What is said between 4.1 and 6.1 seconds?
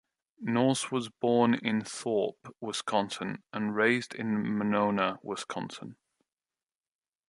in Monona, Wisconsin.